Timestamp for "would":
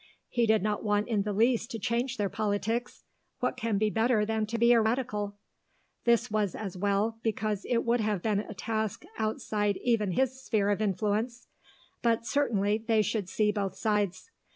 7.85-7.99